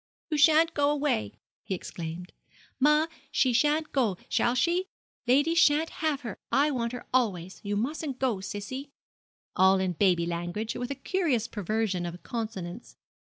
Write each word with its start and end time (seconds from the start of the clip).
'You 0.31 0.37
shan't 0.39 0.73
go 0.73 0.89
away!' 0.89 1.35
he 1.61 1.75
exclaimed. 1.75 2.33
'Ma, 2.79 3.05
she 3.31 3.53
shan't 3.53 3.91
go, 3.91 4.17
shall 4.29 4.55
she? 4.55 4.85
lady 5.27 5.53
shan't 5.53 5.91
have 6.01 6.21
her; 6.21 6.39
I 6.51 6.71
want 6.71 6.91
her 6.93 7.05
always; 7.13 7.61
you 7.63 7.77
mustn't 7.77 8.17
go, 8.17 8.39
sissie,' 8.41 8.89
all 9.55 9.77
in 9.79 9.93
baby 9.93 10.25
language, 10.25 10.73
with 10.73 10.89
a 10.89 10.95
curious 10.95 11.47
perversion 11.47 12.07
of 12.07 12.23
consonants. 12.23 12.97